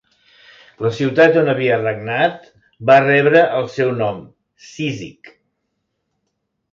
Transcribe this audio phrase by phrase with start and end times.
[0.83, 2.47] La ciutat on havia regnat,
[2.91, 4.23] va rebre el seu nom,
[4.69, 5.31] Cízic.